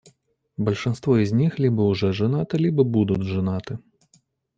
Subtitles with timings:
[0.57, 3.77] Большинство из них либо уже женаты, либо будут женаты.